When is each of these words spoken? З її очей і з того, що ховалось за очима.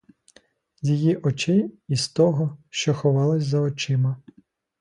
З 0.81 0.89
її 0.89 1.15
очей 1.15 1.73
і 1.87 1.95
з 1.95 2.09
того, 2.09 2.57
що 2.69 2.93
ховалось 2.93 3.43
за 3.43 3.59
очима. 3.61 4.17